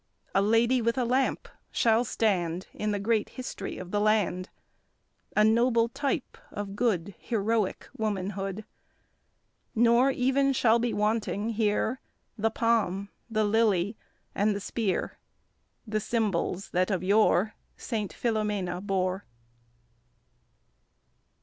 A 0.33 0.41
lady 0.41 0.81
with 0.81 0.97
a 0.97 1.05
lamp 1.05 1.47
shall 1.69 2.03
stand 2.03 2.65
In 2.73 2.89
the 2.89 2.97
great 2.97 3.29
history 3.37 3.77
of 3.77 3.91
the 3.91 3.99
land, 4.01 4.49
A 5.37 5.43
noble 5.43 5.89
type 5.89 6.39
of 6.49 6.75
good 6.75 7.13
Heroic 7.19 7.87
womanhood. 7.95 8.65
Nor 9.75 10.09
even 10.09 10.53
shall 10.53 10.79
be 10.79 10.91
wanting 10.91 11.49
here 11.49 11.99
The 12.35 12.49
palm, 12.49 13.09
the 13.29 13.43
lily, 13.45 13.95
and 14.33 14.55
the 14.55 14.59
spear, 14.59 15.19
The 15.85 15.99
symbols 15.99 16.71
that 16.71 16.89
of 16.89 17.03
yore 17.03 17.53
Saint 17.77 18.11
Filomena 18.11 18.81
bore. 18.81 19.25